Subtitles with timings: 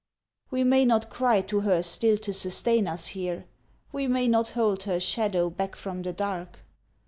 [0.49, 3.45] We may not cry to her still to sustain us here,
[3.91, 6.57] We may not hold her shadow back from the dark.